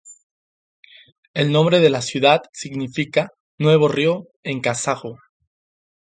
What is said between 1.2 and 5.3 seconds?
El nombre de la ciudad significa "nuevo río" en kazajo.